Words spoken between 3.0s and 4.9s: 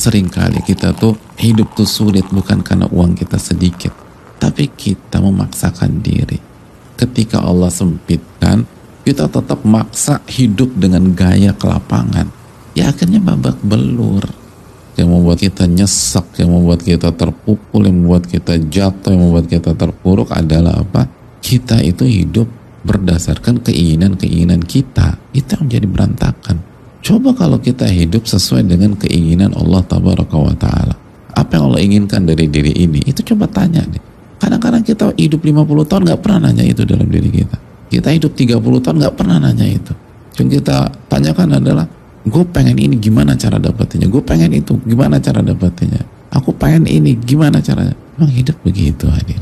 kita sedikit, tapi